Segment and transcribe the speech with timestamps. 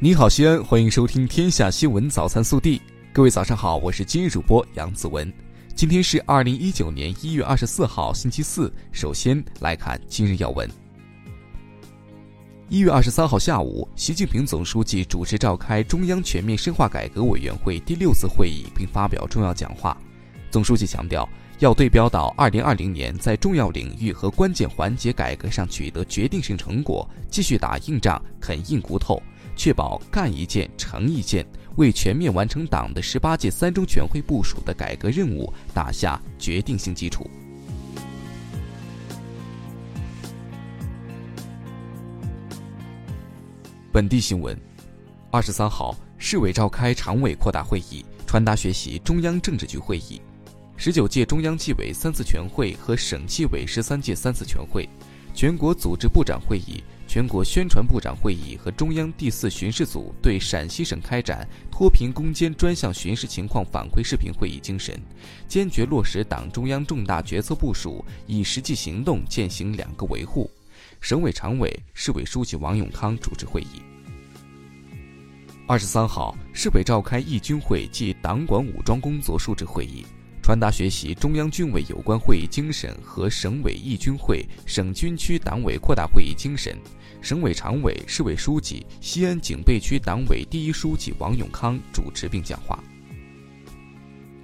[0.00, 2.78] 你好，西安，欢迎收听《天下新闻早餐速递》。
[3.12, 5.32] 各位早上好，我是今日主播杨子文。
[5.74, 8.72] 今天是二零一九年一月二十四号，星期四。
[8.92, 10.70] 首先来看今日要闻。
[12.68, 20.00] 一月二十三号下午，习近平总书记主持召开中央全面深化改革委员会第六次会议，并发表重要讲话。
[20.48, 21.28] 总书记强调，
[21.58, 29.20] 要对标到二零二零年，在重要领域和关键环节改革上取得决定性成果，继续打硬仗、啃硬骨头。
[29.58, 31.44] 确保干一件成一件，
[31.74, 37.28] 为全面完成党的十八届三中全会部署的改革任务打下决定性基础。
[43.90, 44.56] 本地新闻：
[45.32, 50.22] 二十三号，市委召开常委扩大会议，传达学习中央政治局会议，
[50.76, 54.88] 十九届中央纪委三次全会和省纪委十三届三次全会，
[55.34, 56.80] 全国组织部长会议。
[57.08, 65.00] 全国宣传部长会议和中央第四巡视组对陕西省开展脱贫攻坚专项巡视情况反馈视频会议精神，
[65.48, 70.50] 坚决落实党中央重大决策部署，以实际行动践行“两个维护”。
[71.00, 73.80] 省委常委、市委书记王永康主持会议。
[75.66, 80.04] 二十三号，市委召开义军会暨党管武装工作述职会议。
[80.48, 86.74] 传达学习中央军委有关会议精神和省委义军会、省军区党委扩大会议精神，
[87.20, 92.82] 省委常委、市委书记、西安警备区党委第一书记王永康主持并讲话。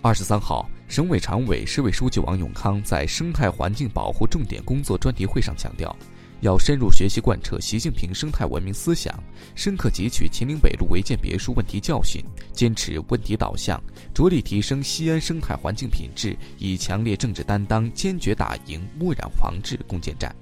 [0.00, 5.94] 二十三号，省委常委、市委书记王永康在生态环境保护重点工作专题会上强调。
[6.40, 9.14] 要深入学习贯彻习近平生态文明思想，
[9.54, 13.78] 深刻汲取秦岭北路违建别墅问题教训，坚持问题导向，
[14.14, 20.34] 着力提升西安生态环境品质，以强烈政治担当，坚决打赢污染防治攻坚战。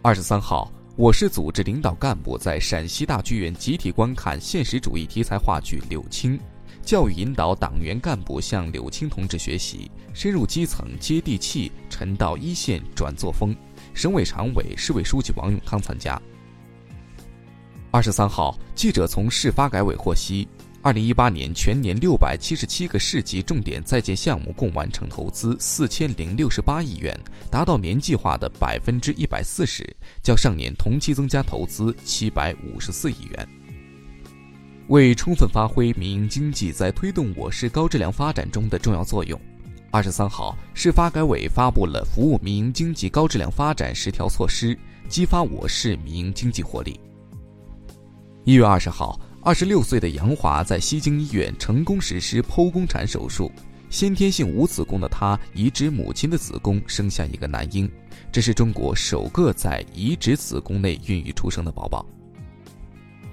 [0.00, 6.38] 二十三号，我市组织领导干部在陕西大剧院集体观看现实主义题材话剧《柳青》，
[6.82, 13.56] 教育引导党员干部向柳青同志学习，深入基层接地气，沉到一线转作风。
[13.94, 16.20] 省委常委、市委书记王永康参加。
[17.90, 20.48] 二十三号，记者从市发改委获悉，
[20.80, 27.14] 二零一八年全年六百七十七个市级重点在建项目共完成投资四千零六十八亿元，
[27.50, 29.84] 达到年计划的百分之一百四十，
[30.22, 33.48] 较上年同期增加投资七百五十四亿元。
[34.88, 39.38] 为充分发挥民营经济在推动我市高质量发展中的重要作用。
[39.92, 44.76] 二十三号，市发改委发布了服务民营经济高质量发展十条措施，
[45.06, 46.98] 激发我市民营经济活力。
[48.44, 53.52] 一月二十号，二十六岁的杨华在西京医院成功实施剖宫产手术，
[53.90, 57.86] 先天性无子宫的她移植母亲的子宫，生下一个男婴，
[58.32, 62.02] 这是中国首个在移植子宫内孕育出生的宝宝。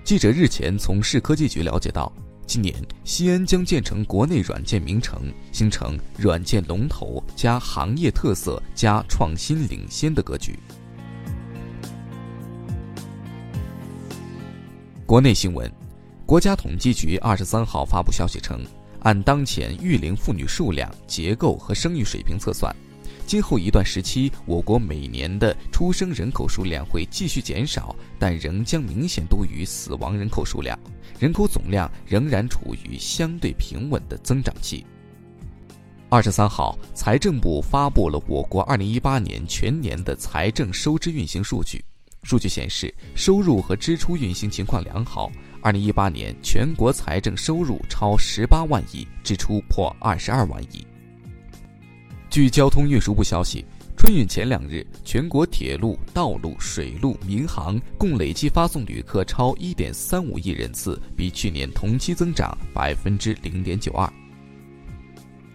[0.04, 2.12] 记者日前从市科技局了解到。
[2.50, 2.74] 今年，
[3.04, 10.58] 西安将建成国内软件名城，形成软件龙头加行业特色加创新领先的格局。
[15.06, 15.72] 国内新闻，
[16.26, 18.60] 国家统计局二十三号发布消息称，
[19.02, 22.76] 按当前育龄妇女数量、结构和生育水平测算。
[23.30, 30.76] 今后一段时期，我国每年的出生人口数量会继续减少，但仍将明显多于死亡人口数量，
[31.20, 34.84] 人口总量仍然处于相对平稳的增长期。
[36.10, 41.86] 二十三号，财政部发布了我国二零一八年全年的财政收支运行数据，
[42.24, 45.32] 数据显示，收入和支出运行情况良好。
[45.62, 50.84] 二零一八年全国财政收入超十八万亿，支出破二十二万亿。
[52.30, 53.66] 据交通运输部消息，
[53.98, 64.08] 春运前两日，全国铁路、道路、水路、民航共累计发送旅客超一点三五亿人次，比去年同期增长百分之零点九二。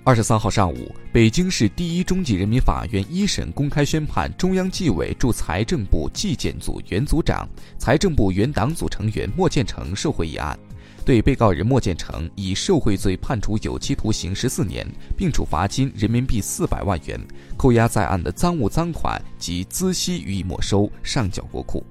[0.03, 7.49] 二十三号上午，北京市第一中级人民法院一审公开宣判中央纪委驻财政部纪检组原组长、
[7.79, 10.59] 财政部原党组成员莫建成受贿一案。
[11.05, 14.87] 对被告人莫建成以受贿罪判处有期徒刑十四年，
[15.17, 17.21] 并处罚金人民币四百万元，
[17.59, 21.85] 扣押在案的赃物赃款及孳息予以没收，上缴国库。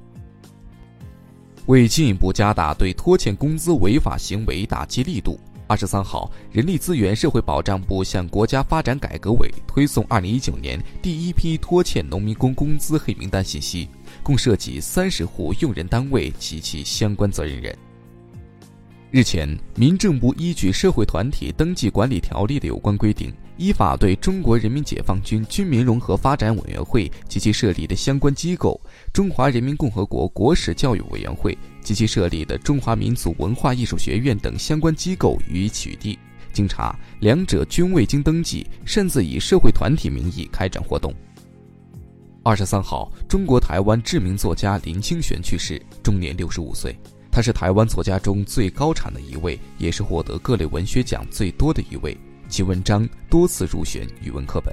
[1.68, 13.88] 为进一步加大对拖欠工资违法行为打击力度，二十三号，人力资源社会保障部向国家发展改革委推送二零一九年第一批拖欠农民工工资黑名单信息，
[14.24, 17.77] 共涉及三十户用人单位及其相关责任人。
[19.13, 28.81] 日前，民政部依据《社会团体登记管理条例》的有关规定，依法对中国人民解放军军民融合发展委员会及其设立的相关机构、
[29.13, 36.18] 中华人民共和国国史教育委员会、及其设立的中华民族文化艺术学院等相关机构予以取缔。
[36.51, 41.13] 经查，两者均未经登记，擅自以社会团体名义开展活动。
[42.42, 46.98] 二十三号，中国台湾知名作家林清玄去世，终年六十五岁。
[47.33, 52.15] 他是台湾作家中最高产的一位，也是获得各类文学奖最多的一位。
[52.47, 54.71] 其文章多次入选语文课本。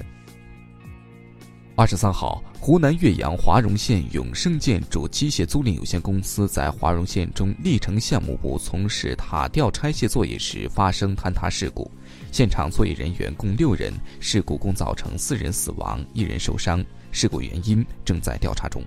[1.74, 11.90] 二十三号，湖南岳阳华容县永盛建筑机械租赁有限公司在华容县中历城项目部从事塔吊拆卸作业时发生坍塌事故，
[12.30, 13.90] 现场作业人员共六人，
[14.20, 18.84] 事故共造成四人死亡，一人受伤，事故原因正在调查中。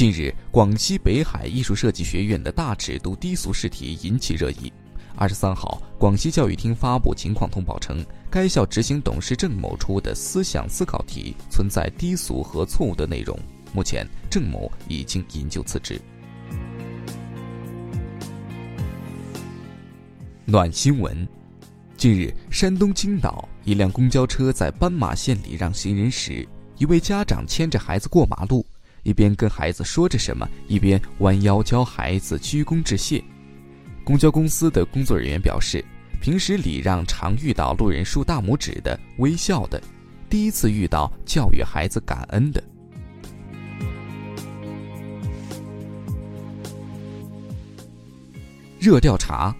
[0.00, 4.72] 近日，广西北海艺术设计学院的大尺度低俗试题引起热议。
[5.14, 13.38] 二十三号，广西教育厅发布情况通报称，该校执行董事郑某出的思想思考题存在低俗和错误的内容。
[13.74, 16.00] 目前，郑某已经引咎辞职。
[20.46, 21.28] 暖新闻：
[21.98, 26.48] 近日，山东青岛一辆公交车在斑马线礼让行人时，
[26.78, 28.64] 一位家长牵着孩子过马路，
[29.02, 33.22] 一边跟孩子说着什么，一边弯腰教孩子鞠躬致谢。
[34.04, 35.84] 公交公司的工作人员表示，
[36.20, 39.80] 平时礼让常遇到路人竖大拇指的、微笑的，
[40.28, 42.62] 第一次遇到教育孩子感恩的。
[48.78, 49.54] 热调查：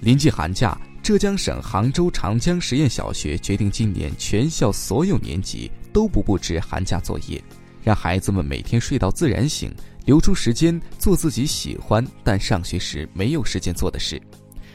[0.00, 7.42] 临近寒假，浙江省杭州长江实验小学决定今年全校所有年级都不布置寒假作业，
[7.82, 9.74] 让孩子们每天睡到自然醒。
[10.06, 14.20] 留出时间做自己喜欢但上学时没有时间做的事，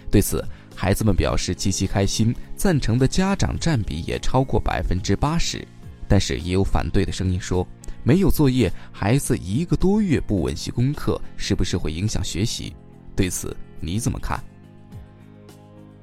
[0.10, 0.42] 对此，
[0.76, 5.68] 孩子们表示极其开心，赞成的家长占比也超过百分之八十。
[6.08, 7.68] 但是也有反对的声音说，
[8.04, 12.74] 没有作业，孩子一个多月不温习功课，是不是会影响学习？
[13.16, 14.42] 对此你怎么看？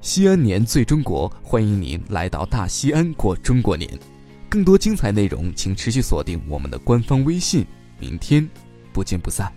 [0.01, 3.89] 西安年最中国，欢迎您来到大西安过中国年。
[4.53, 7.65] 更多精彩内容，请持续锁定我们的官方微信。
[7.99, 8.47] 明天。
[8.93, 9.51] 不见不散。